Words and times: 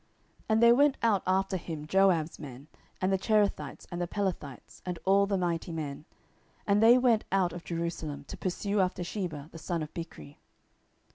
10:020:007 0.39 0.43
And 0.49 0.63
there 0.63 0.73
went 0.73 0.97
out 1.03 1.21
after 1.27 1.57
him 1.57 1.85
Joab's 1.85 2.39
men, 2.39 2.65
and 2.99 3.13
the 3.13 3.19
Cherethites, 3.19 3.85
and 3.91 4.01
the 4.01 4.07
Pelethites, 4.07 4.81
and 4.83 4.97
all 5.05 5.27
the 5.27 5.37
mighty 5.37 5.71
men: 5.71 6.05
and 6.65 6.81
they 6.81 6.97
went 6.97 7.23
out 7.31 7.53
of 7.53 7.63
Jerusalem, 7.63 8.23
to 8.23 8.35
pursue 8.35 8.79
after 8.79 9.03
Sheba 9.03 9.49
the 9.51 9.59
son 9.59 9.83
of 9.83 9.93
Bichri. 9.93 10.37